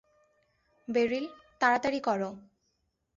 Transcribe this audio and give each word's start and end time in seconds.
Beryl, 0.87 1.25
তাড়াতাড়ি 1.61 1.99
কর। 1.99 2.21